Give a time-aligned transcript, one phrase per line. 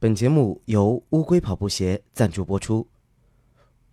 [0.00, 2.86] 本节目由乌龟跑步鞋赞助播出。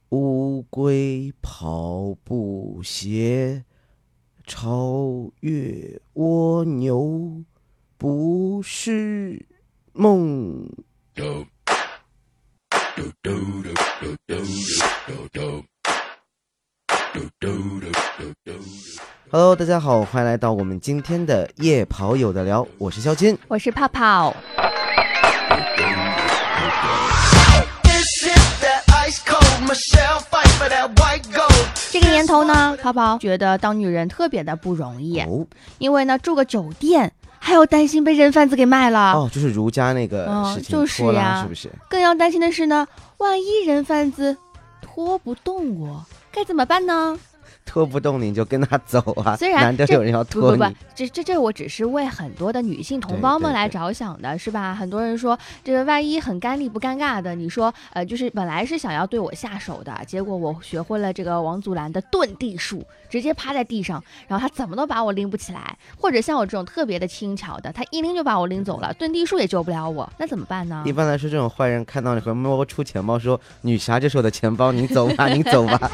[0.10, 3.66] 乌龟跑步鞋
[4.46, 7.44] 超越蜗牛
[7.98, 9.44] 不是
[9.94, 10.70] 梦。
[19.32, 23.36] Hello，大家好，欢迎来到我们今天的夜跑有的聊，我是肖金。
[23.48, 24.36] 我是泡泡。
[31.92, 35.46] 这个年头呢，淘宝觉得当女人特别的不容易，哦。
[35.78, 41.72] 因为呢住个酒店还要担心被人贩子给卖了，哦，就是儒家那个嗯事情，就是拖拉呀是不是？
[41.90, 44.36] 更要担心的是呢，万一人贩子
[44.82, 47.18] 拖不动我，该怎么办呢？
[47.76, 50.58] 拖不动你就跟他走啊，虽然这难得有人要拖你。
[50.58, 54.74] 不不，这这这我只是为很多的女性同胞们来着想的，是吧？
[54.74, 62.86] 很多人说这个万一很干利不尴尬的，你说呃，就是本来是想要对我下手的，结果我学会了这个王祖蓝的遁地术，
[63.16, 70.92] 直接趴在地上，然后他怎么都把我拎不起来，或者像我这种特别的轻巧的，他一拎就把我拎走了，遁地术也救不了我，那怎么办呢一？
[70.92, 75.80] 般来说，这种坏人看到你会摸出钱包，说：“女侠，这是我的钱包，你走吧，你走吧。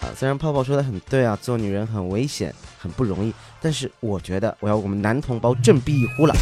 [0.00, 6.34] 啊，虽然泡泡说的很对啊，做女人很危险，很不容易，但是我觉得我要我们男同胞振臂一呼了，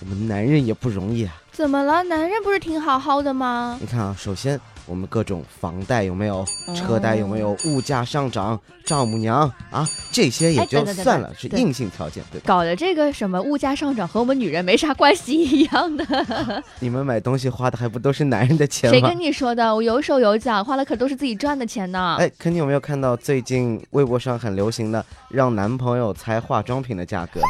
[0.00, 1.34] 我们男人也不容易啊。
[1.52, 2.02] 怎么了？
[2.04, 3.78] 男人不是挺好好的吗？
[3.80, 12.44] 你看啊，首先我们各种房贷有没有，车贷有没有，物价上涨，丈母娘啊，这些也就算了，是硬性条件，对吧？
[12.46, 16.04] 搞的这个什么物价上涨和我们女人没啥关系一样的。
[16.80, 19.18] 你们买东西花的还不都是男人的钱吗谁跟？
[19.18, 19.74] 你说的？
[19.74, 22.16] 我有手有脚，花了可都是自己赚的钱呢。
[22.18, 27.40] 哎，可你有没有看到最近微博上很流行的让男朋友猜化妆品的价格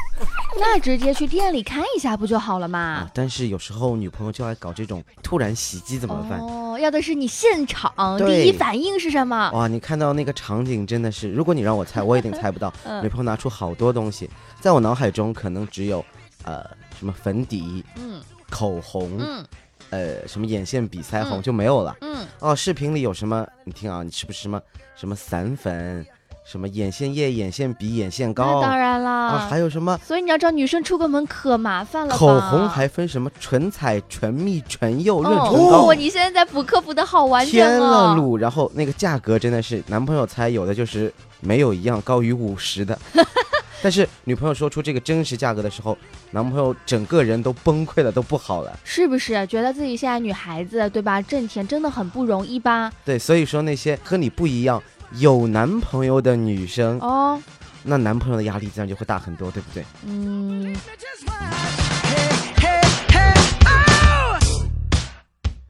[0.57, 3.11] 那直接去店里看一下不就好了啊嘛？？
[3.13, 6.39] 但是有时候女朋友就爱搞这种突然袭击，怎么办？
[6.41, 9.51] 哦，要的是你现场第一反应是什么？
[9.53, 12.73] 哇，你看到那个场景真的是，如果你让我猜，我一定猜不到。
[12.85, 16.05] 嗯女朋友拿出好多东西，在我脑海中可能只有，
[16.45, 16.65] 呃，
[16.99, 19.45] 什么粉底、嗯口红，嗯
[19.91, 21.97] 呃，什么眼线笔、腮红嗯就没有了。
[22.01, 23.47] 嗯，哦，视频里有什么？
[23.65, 24.61] 你听啊，你是不是什么
[24.95, 26.07] 什么散粉，
[26.45, 29.29] 什么眼线液、眼线笔、眼线膏那当然啦。
[29.29, 29.99] 啊，还有什么？
[30.07, 32.15] 所以你要知道，女生出个门可麻烦了。
[32.15, 38.17] 口红还分什么唇彩、唇蜜、唇釉、润唇哦，膏，你现在在补课补的好完整天了哦。
[38.19, 38.39] 噜！
[38.39, 42.99] 然后那个价格真的是男朋友猜有的就是没有一样高于五十的，
[43.83, 45.97] 但是女朋友说出这个真实价格的时候，
[46.31, 48.79] 男朋友整个人都崩溃了，都不好了。
[48.85, 52.93] 是不是觉得自己现在女孩子对吧，挣钱真的很不容易吧？
[53.05, 54.83] 对，所以说那些和你不一样
[55.17, 57.41] 有男朋友的女生，哦，
[57.83, 59.85] 那男朋友的压力自然就会大很多，对不对？
[60.05, 60.77] 嗯 oh.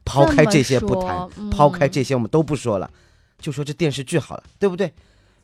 [0.03, 2.89] 抛开这些不谈抛开这些我们都不说了，
[3.37, 4.91] 就说这电视剧好了，对不对？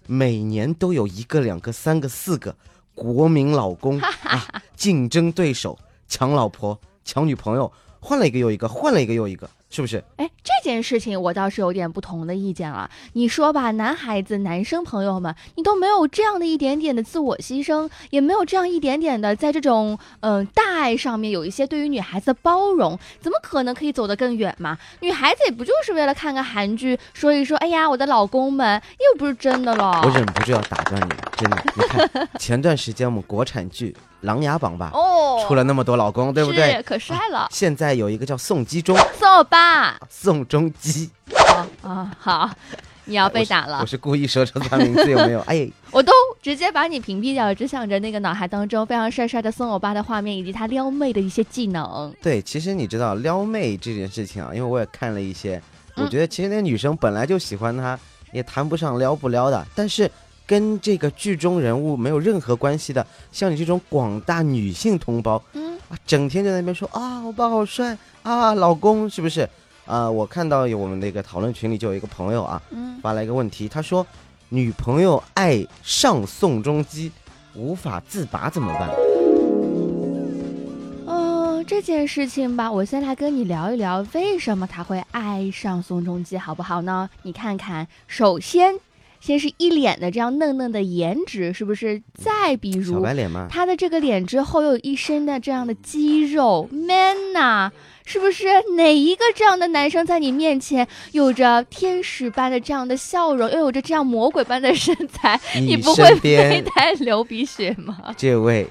[0.08, 2.56] 每年都有一个、两个、三个、四个
[2.96, 10.04] 国民老公 啊，竞争对手抢老婆、抢女朋友，换了一个又一个，换了一个又一个，是不是？
[10.18, 12.90] 哎，这件事情我倒是有点不同的意见了。
[13.14, 24.78] 你说吧，男孩子、男生朋友们，你都没有这样的一点点的自我牺牲，也没有这样一点点的在这种嗯、呃大爱上面有一些对于女孩子的包容，怎么可能可以走得更远嘛？
[25.00, 30.02] 女孩子也不就是为了看个韩剧，说一说，哎呀，我的老公们，又不是真的了。
[30.04, 31.64] 我忍不住要打断你，真的。
[31.76, 33.92] 你看前段时间我们国产剧
[34.22, 36.82] 《琅琊榜》吧，哦，出了那么多老公，对不是对？
[36.84, 39.98] 可帅了，现在有一个叫宋基忠，送我吧。
[40.10, 42.50] 宋仲基，啊啊，好，
[43.06, 43.86] 你要被打了我。
[43.86, 45.40] 是故意说出他名字有没有？
[45.48, 52.14] 哎，我都直接把你屏蔽掉了，只想着那个脑海当中非常帅帅的宋欧巴的画面，以及他撩妹的一些技能。
[52.22, 55.62] 对，其实你知道撩妹这件事情啊，因为我也看了一些，
[55.96, 57.98] 我嗯觉得其实那女生本来就喜欢他，
[58.32, 60.10] 也谈不上撩不撩的，但是
[60.52, 69.48] 跟这个剧中人物没有任何关系的，像你这种广大女性同胞嗯，啊，整天在那边说啊，我爸好帅啊，老公是不是？
[69.86, 74.06] 啊，我看到有我们那个讨论群里就有一个朋友啊，嗯，发来一个问题，他说
[74.50, 77.10] 女朋友爱上宋仲基，
[77.56, 78.90] 无法自拔怎么办？
[81.06, 87.10] 哦，这件事情吧，我先来跟你聊一聊，为什么他会爱上宋仲基，好不好呢？
[87.22, 88.76] 你看看，首先，
[89.22, 92.02] 先是一脸的这样嫩嫩的颜值，是不是？
[92.16, 93.48] 再比小如白脸吗？
[93.50, 97.72] 他的这个脸之后又有一身的这样的肌肉，man 呐、
[98.04, 98.48] 是不是？
[98.76, 108.16] 哪一个这样的男生在你面前有着天使般的这样的笑容，又有着这样魔鬼般的身材，你不会身被边他流鼻血吗？
[108.18, 108.68] 这位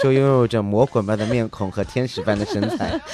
[0.00, 2.98] 就拥有着魔鬼般的面孔和天使般的身材。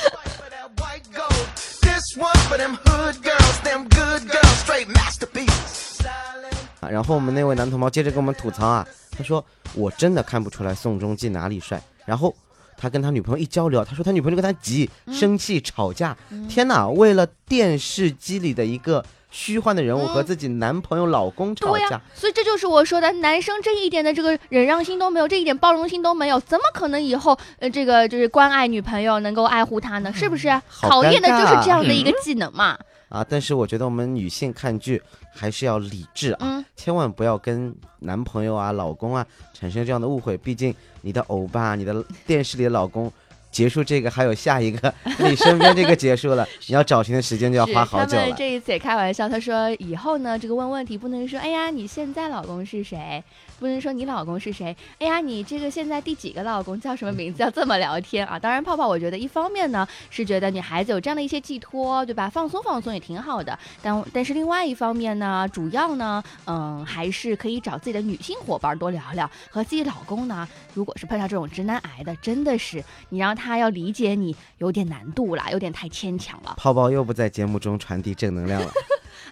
[6.91, 9.45] 然后我们那位男同胞接着跟我们吐槽啊，他说
[9.75, 11.81] 我真的看不出来宋仲基哪里帅。
[12.05, 12.35] 然后
[12.77, 16.17] 他跟他女朋友一交流，他说他女朋友就跟他急、生气、吵架。
[16.49, 30.13] 天哪，为了电视机里的一个虚幻的人物和自己男朋友、老公吵架，所以这就是我说的，男生这一点的这个忍让心都没有，这一点包容心都没有，怎么可能以后呃这个就是关爱女朋友，能够爱护她呢？
[30.13, 30.51] 是不是？
[30.67, 32.77] 好考验的就是这样的一个技能嘛。
[33.11, 35.03] 啊，但是我觉得我们女性看剧
[35.35, 40.39] 还是要理智啊，嗯千万不要跟男朋友啊、老公啊产生这样的误会。
[40.39, 43.13] 毕竟你的欧巴、你的电视里的老公，
[43.51, 48.23] 结束这个还有下一个， 你身边这个结束了， 你要找寻的时间就要花好久了。
[48.23, 53.23] 他们这一次也开玩笑，他说以后呢，这个问问题不能说，哎呀，你现在老公是谁？
[53.59, 54.75] 不能说你老公是谁？
[54.99, 57.43] 哎呀，你这个现在第几个老公叫什么名字？
[57.43, 58.39] 要这么聊天啊？
[58.41, 62.31] 当然，泡泡，我觉得一方面呢是觉得女孩子有这样的一些寄托，对吧？
[62.31, 63.59] 放松放松也挺好的。
[63.83, 69.31] 但但是另外一方面呢，主要呢，嗯，还是可以找自己的女性伙伴多聊聊。
[69.51, 76.55] 和自己老公呢，如果是碰上这种直男癌的，真的是你让他要理解你有点难度啦，有点太牵强了。
[76.59, 78.73] 泡泡又不在节目中传递正能量了啊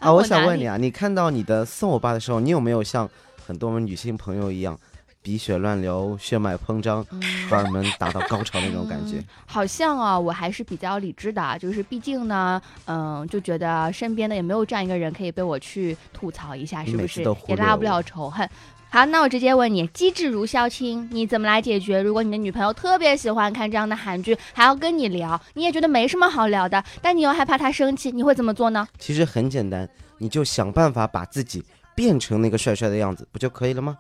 [0.08, 0.12] 啊！
[0.12, 3.08] 我想问你啊，你看到你的送我爸的时候，你有没有像
[3.46, 4.78] 很多我们女性朋友一样，
[5.20, 7.04] 鼻血乱流、血脉膨胀、
[7.48, 9.24] 荷尔蒙达到高潮那种感觉嗯？
[9.46, 18.48] 好像啊，我还是比较理智的，啊就是毕竟呢，嗯，就觉得身边的也没有这样一个人可以被我去吐槽一下，是不是也拉不了仇恨？
[18.90, 22.00] 好，那我直接问你，机智如萧青，你怎么来解决？
[22.00, 28.88] 如果你的女朋友特别喜欢看这样的韩剧，还要跟你聊，你也觉得没什么好聊的，但你又害怕她生气，你会怎么做呢？
[28.98, 29.86] 其实很简单，
[30.16, 31.62] 你就想办法把自己
[31.94, 33.98] 变成那个帅帅的样子，不就可以了吗？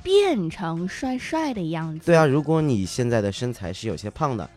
[0.00, 2.06] 变成帅帅的样子。
[2.06, 4.48] 对啊，如果你现在的身材是有些胖的，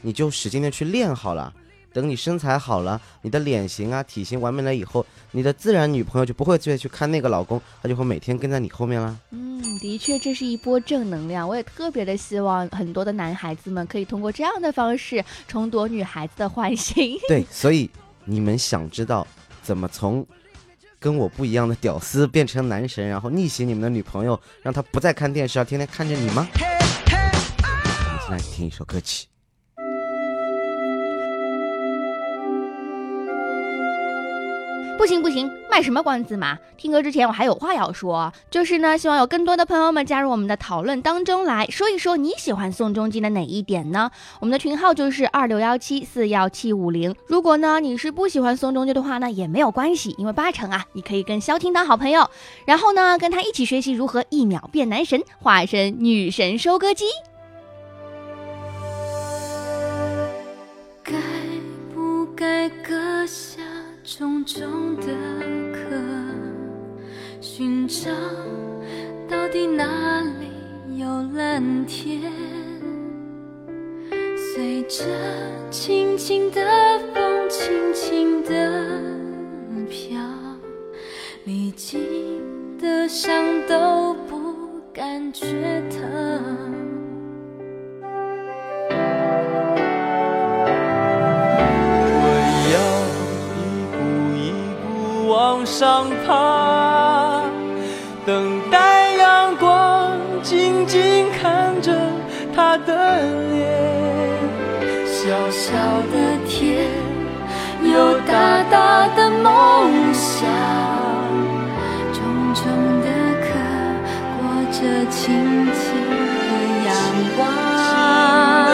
[0.00, 1.54] 你就使劲的去练好了。
[1.96, 9.18] 等你身材好了，你的脸型啊、体型完美了以后，你的自然女朋友就不会再去看那个老公，她就会每天跟在你后面了。
[9.30, 11.48] 嗯，的确，这是一波正能量。
[11.48, 17.18] 我也特别的希望很多的男孩子们可以通过这样的方式重夺女孩子的欢心。
[17.28, 17.88] 对， 所以
[18.26, 19.26] 你们想知道
[19.62, 20.26] 怎么从
[21.00, 27.30] 跟我不一样的屌丝变成男神，然后逆袭你们的女朋友，让她不再看电视，要天天看着你吗？Hey, hey.
[27.64, 29.28] 我们先来听一首歌曲。
[35.06, 36.58] 不行不行，卖什么关子嘛！
[36.76, 44.10] 听歌之前我还有话要说，就是呢，希望有更多的朋友们加入我们的讨论当中来说一说你喜欢宋仲基的哪一点呢？
[44.40, 47.14] 我们的群号就是二六幺七四幺七五零。
[47.28, 52.28] 如果呢你是不喜欢宋仲基的话呢，也没有关系，因为八成啊，你可以跟萧听当好朋友，
[52.64, 57.04] 然后呢跟他一起学习如何一秒变男神，化身女神收割机。
[64.46, 65.06] 中的
[65.72, 65.90] 歌，
[67.40, 68.08] 寻找
[69.28, 72.32] 到底哪里有蓝天？
[74.54, 75.04] 随着
[75.68, 76.64] 轻轻的
[95.78, 97.42] 上爬，
[98.24, 101.92] 等待阳光，静静看着
[102.54, 103.20] 他的
[103.52, 103.68] 脸，
[105.04, 105.74] 小小
[106.10, 106.14] 的
[106.48, 106.88] 天，
[107.82, 110.48] 有大大的梦想，
[112.14, 112.64] 重重
[113.02, 113.08] 的
[113.42, 113.46] 壳，
[114.38, 114.80] 裹着
[115.10, 115.20] 轻
[115.74, 116.50] 轻的
[116.86, 116.88] 阳
[117.36, 117.38] 光。
[118.66, 118.72] 的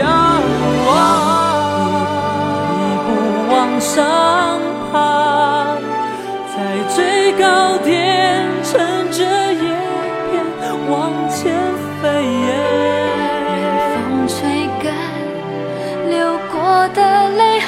[0.00, 0.04] 阳
[0.84, 0.88] 光，
[2.76, 3.08] 一步
[3.54, 3.88] 往上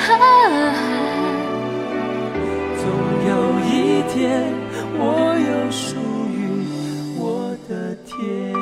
[0.05, 0.11] 总
[3.29, 3.31] 有
[3.61, 4.53] 一天，
[4.99, 5.01] 我
[5.39, 5.95] 有属
[6.27, 6.67] 于
[7.17, 8.53] 我的天。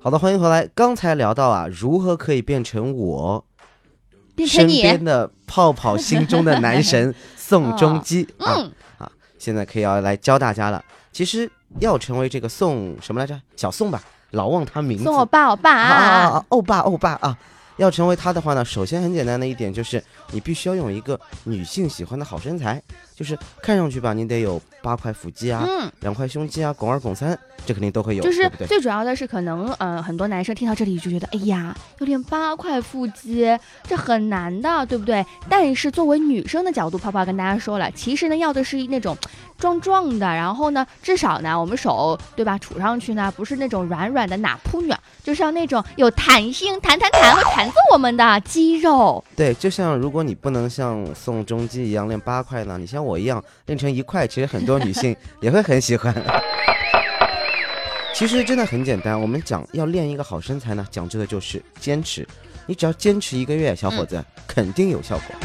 [0.00, 0.68] 好的，欢迎回来。
[0.74, 3.44] 刚才聊到啊，如何可以变成我
[4.10, 9.12] 身变成你，边的泡泡心中的男神宋仲基 啊嗯，啊！
[9.38, 10.84] 现在可以要来教大家了。
[11.12, 13.40] 其实要成为这个宋什么来着？
[13.54, 14.02] 小宋吧，
[14.36, 15.04] 老忘他名字。
[15.04, 16.44] 送我爸，我爸啊啊啊啊！
[16.50, 17.36] 欧巴，欧巴啊！
[17.76, 22.80] 要成为他的话呢，首先很简单的一点就是，你必须要有一个女性喜欢的好身材。
[23.16, 28.46] 就是看上去吧，你得有八块腹肌啊，嗯，两块胸肌啊，拱二拱三，这肯定都会有，就是？
[28.68, 35.24] 最主要的是，可能呃很多男生听到这里就觉得，哎呀，要练八块腹肌，这很难的，对不对？
[35.48, 39.16] 但是作为女生的角度，泡泡跟大家说了，其实呢要的是那种
[39.58, 44.92] 壮壮的，然后呢至少呢我们手对吧杵上去呢不是那种软软的哪扑女，
[45.24, 49.24] 就是要那种有弹性、弹弹弹会弹死我们的肌肉。
[49.34, 56.14] 对，就像如果你不能像宋仲基一样练八块呢，你像我一样练成一块，其实很多女性 也会很喜欢。
[58.12, 62.26] 其实真的很简单，我们讲要练一个好身材呢，讲究的就是坚持。
[62.66, 65.36] 你只要坚持一个月，小伙子、肯定有效果.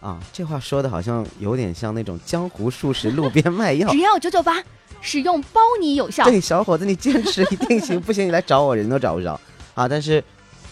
[0.00, 0.18] 啊！
[0.32, 3.98] 这话说的好像有点像那种江湖术士路边卖药只。
[3.98, 4.56] 要九九八，
[5.02, 6.24] 使用包你有效。
[6.24, 9.38] 对，小伙子，你坚持一定行，不行你来找我，人都找不着
[9.74, 9.86] 啊！
[9.86, 10.24] 但是，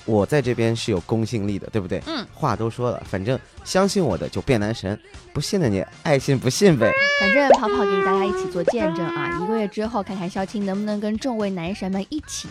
[0.08, 2.02] 我在这边是有公信力的，对不对？
[2.06, 4.98] 嗯，话都说了，反正相信我的就变男神，
[5.34, 6.90] 不信的你爱信不信呗。
[7.20, 9.38] 反正跑跑给大家一起做见证啊！
[9.38, 12.48] 一个月之后，看看肖青能不能跟众位男神们一起，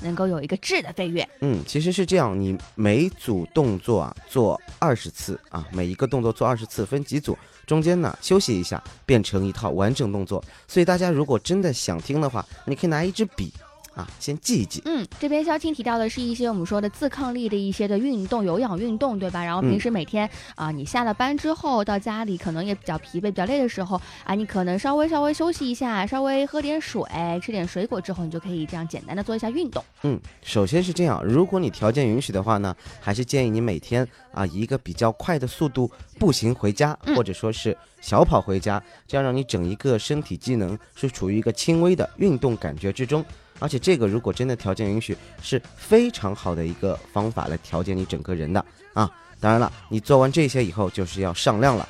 [0.00, 1.28] 能够有一个质的飞跃。
[1.40, 7.36] 嗯，其实是这样，你每组动作啊做二十次啊，每一个动作做二十次，分几组，
[7.66, 10.40] 中间呢休息一下，变成一套完整动作。
[10.68, 13.52] 所以大家如果真的想听的话，你可以拿一支笔
[14.00, 14.80] 啊，先记一记。
[14.86, 19.44] 嗯，这边肖青提到的是一些我们说的自抗力的一些的运动，有氧运动，对吧？
[19.44, 27.02] 然后平时每天啊、你下了班之后到家里可能也比较疲惫、比较累的时候啊，你可能稍微稍微休息一下，稍微喝点水，
[27.42, 29.84] 吃点水果之后，你就可以这样简单的做一下运动。
[30.02, 43.24] 嗯，首先是这样，如果你条件允许的话呢，还是建议你每天啊以一个比较快的速度步行回家，嗯或者说是小跑回家，这样让你整一个身体机能是处于一个轻微的运动感觉之中。
[43.60, 48.64] 而且这个如果真的条件允许，是非常好的一个方法来调节你整个人的
[48.94, 49.08] 啊。
[49.38, 51.88] 当然了，你做完这些以后就是要上量了。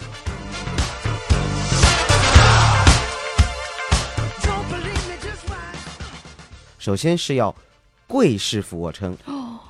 [6.79, 7.55] 首先是要
[8.07, 9.61] 跪式俯卧撑，哦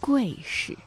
[0.00, 0.83] 跪式对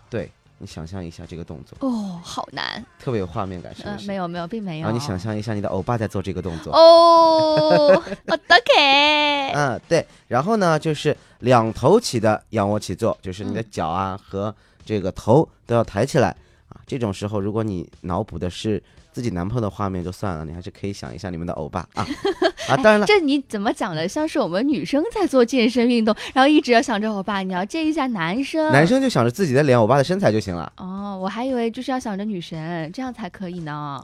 [0.59, 2.83] 你想象一下这个动作，哦，好难。
[2.99, 4.07] 特别有画面感，是嗯、不是？
[4.07, 4.83] 没有没有，并没有。
[4.85, 6.73] 然后你想象一下你的欧巴在做这个动作。
[6.73, 7.93] 哦
[8.27, 9.51] ，o 的 k。
[9.53, 14.53] 嗯，对，然后呢，就是两头起的仰卧起坐，就是你的脚啊和
[14.85, 16.35] 这个头都要抬起来
[16.69, 16.81] 啊。
[16.85, 18.81] 这种时候，如果你脑补的是
[19.11, 22.05] 自己男朋友的画面就算了，你还是可以想一下你们的欧巴啊
[22.69, 22.77] 啊！
[22.77, 24.07] 当然了，这你怎么讲的？
[24.07, 28.71] 像是我们女生在做健身运动，然后一直要想着欧巴，你要见一下男生。
[28.71, 30.71] 男生就想着自己的脸、欧巴的身材就行了。
[30.77, 34.03] 哦，我还以为就是要想着女神，这样才可以呢。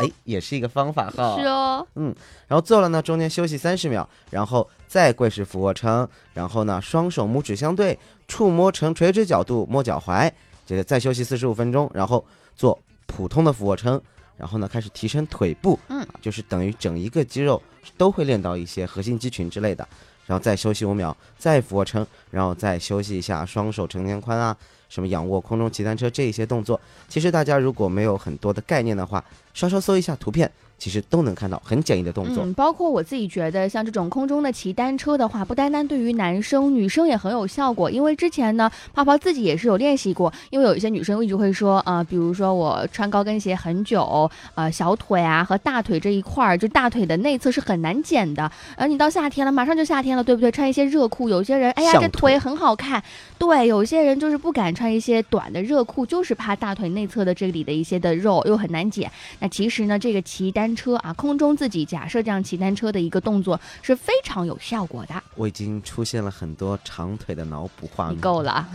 [0.00, 1.36] 哎，也是一个方法哈。
[1.38, 2.12] 是哦，嗯
[2.48, 10.30] 然后做了呢，中间休息三十秒，然后再跪式俯卧撑，然后呢，双手拇指相对，触摸成垂直角度摸脚踝，
[10.64, 12.24] 接着再休息四十五分钟，然后
[12.56, 14.00] 做普通的俯卧撑，
[14.36, 16.00] 然后呢开始提升腿部，嗯。
[16.00, 17.62] 啊，就是等于整一个肌肉
[17.96, 19.86] 都会练到一些核心肌群之类的，
[20.26, 24.56] 然后再休息五秒，再俯卧撑，然后再休息一下，双手成年宽啊，
[24.88, 32.44] 什么仰卧、空中骑单车这一些动作，其实大家如果没有很多的概念的话，稍稍搜一下图片，其实都能看到很简易的动作。
[32.44, 37.90] 嗯，包括我自己觉得，像这种空中的骑单车的话，不单单对于男生，女生也很有效果。
[37.90, 40.32] 因为之前呢，泡泡自己也是有练习过。
[40.50, 48.50] 因为有一些女生一直会说，啊、比如说我穿高跟鞋很久，呃，小腿啊和大腿这一块儿，就大腿的内侧是很难减的。
[48.76, 50.50] 而你到夏天了，马上就夏天了，对不对？
[50.50, 53.02] 穿一些热裤，有些人，哎呀，这腿腿很好看。
[53.38, 59.10] 对，有些人就是不敢穿一些短的热裤，就是怕大腿内侧的这里的一些的肉又很难减。
[59.40, 65.20] 那其实呢，这个骑单车啊，空中自己假设这样骑单车的一个动作是非常有效果的。
[65.34, 68.52] 我已经出现了很多长腿的脑补画你面够了，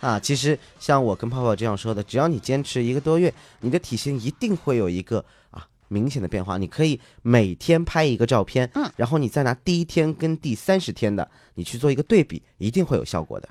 [0.00, 0.20] 啊！
[0.20, 6.56] 其实像我跟泡泡这样说的，只要你坚持一个多月，你的体型一定会有一个啊明显的变化。
[6.56, 13.48] 你可以每天拍一个照片，嗯，然后你再拿第一天跟第三十天的你去做一个对比，一定会有效果的。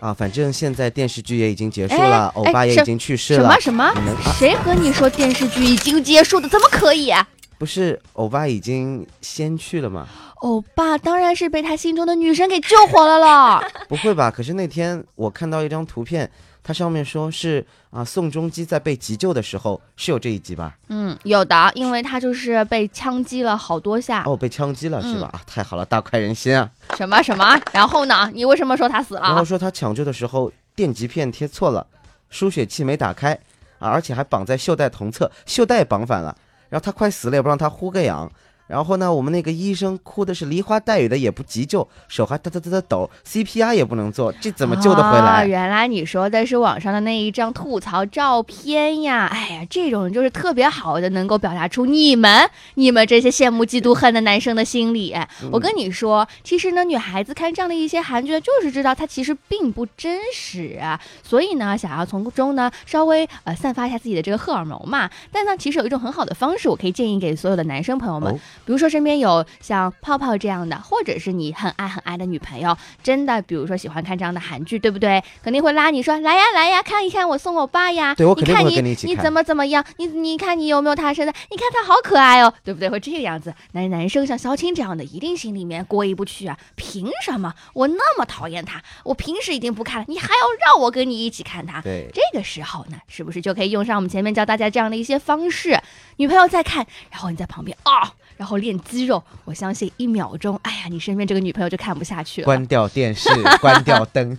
[0.00, 3.60] 啊，反正现在电视剧也已经结束哎了，欧巴也已经去世了。
[3.60, 4.14] 什么什么？
[4.38, 6.48] 谁和你说电视剧已经结束的？
[6.48, 7.12] 怎么可以？
[7.58, 10.08] 不是欧巴已经先去了吗？
[10.40, 13.62] 欧巴当然是被他心中的女神给救活了了。
[13.88, 14.30] 不会吧？
[14.30, 16.30] 可是那天我看到一张图片，
[16.62, 20.76] 它上面说是啊，宋仲基在被急救的时候是有这一集吧？
[20.88, 24.22] 嗯，有的，因为他就是被枪击了好多下。
[24.24, 25.30] 哦，被枪击了是吧？
[25.32, 26.70] 嗯啊，太好了，大快人心啊！
[26.96, 27.60] 什么什么？
[27.72, 28.30] 然后呢？
[28.32, 29.20] 你为什么说他死了？
[29.22, 31.86] 然后说他抢救的时候电极片贴错了，
[32.30, 33.34] 输血器没打开
[33.78, 36.34] 啊，而且还绑在袖带同侧，袖带绑反了。
[36.70, 38.30] 然后他快死了也不让他呼个氧。
[38.70, 45.44] 然后呢，我们那个医生哭的是梨花带雨的，也不急救，手还哒哒哒哒抖，CPR 也不能做，这怎么救得回哦来？
[45.44, 49.26] 原来你说的是网上的那一张吐槽照片呀！
[49.26, 55.16] 哎呀，这种就是特别好的，能够表达出你们、你们这些羡慕、嫉妒、恨的男生的心理。
[55.50, 65.10] 我跟你说，其实呢，女孩子看这样的一些韩剧，就是知道它其实并不真实啊，所以呢，想要从中呢稍微呃散发一下自己的这个荷尔蒙嘛。
[65.32, 75.22] 但呢，其实有一种很好的方式，我可以建议给所有的男生朋友们，哦比如说身边有像泡泡这样的，或者是你很爱很爱的女朋友，真的，比如说喜欢看这样的韩剧，对不对？
[75.42, 78.14] 肯定会拉你说来呀来呀，看一看我送我爸呀。
[78.14, 79.84] 对我肯定会你看你跟你一起看你怎么怎么样？
[79.96, 81.34] 你你看你有没有他身材？
[81.50, 82.88] 你看他好可爱哦，对不对？
[82.88, 83.54] 会这个样子。
[83.72, 86.58] 男男生像肖青这样的，一定心里面过意不去啊！
[86.76, 88.82] 凭什么我那么讨厌他？
[89.04, 91.80] 我平时已经不看了，你还要让我跟你一起看他？
[91.80, 95.80] 对，这个时候呢，是不是就可以用上我们前面教大家这样的一些方式？
[96.16, 99.22] 女朋友在看，然后你在旁边啊、然后练肌肉。
[99.44, 103.28] 我相信一秒钟，哎呀，你身边这个女朋友就看不下去了，关掉电视，
[103.60, 104.38] 关掉灯，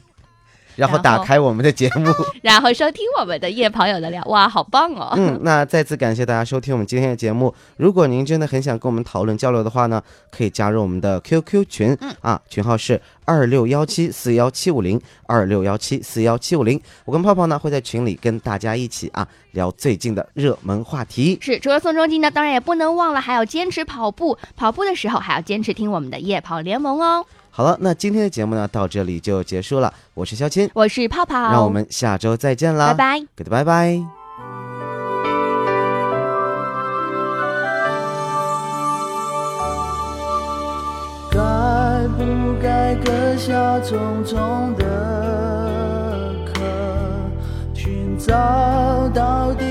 [0.82, 2.12] 然后打开我们的节目。
[2.42, 5.14] 然后收听我们的夜跑友的聊，哇，好棒哦！
[5.16, 7.54] 嗯，那再次感谢大家收听我们今天的节目。
[7.78, 16.82] 如果您真的很想跟我们讨论交流的话呢，可以加入我们的 QQ 群，嗯啊，群号是二六幺七四幺七五零二六幺七四幺七五零。
[17.06, 21.38] 我跟泡泡呢会在群里跟大家一起啊聊最近的热门话题。
[21.40, 24.38] 是，除了宋仲基呢，当然也不能忘了，还要坚持跑步。
[24.56, 27.26] 跑步的时候还要坚持听我们的夜跑联盟哦。
[27.54, 29.94] 好了，那今天的节目呢到这里就结束了。
[30.14, 33.20] 我是肖钦，我是泡泡，让我们下周再见啦，拜拜。
[33.36, 34.02] ，Good 拜拜。
[41.30, 41.40] 该
[42.18, 44.86] 不该割下重重的
[46.54, 46.62] 壳，
[47.74, 49.71] 寻找到底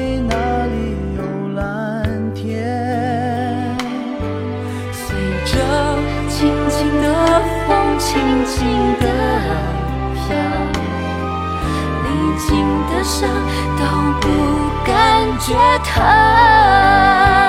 [15.50, 17.39] 感觉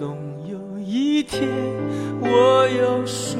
[0.00, 0.16] 总
[0.48, 1.46] 有一天，
[2.22, 3.36] 我有属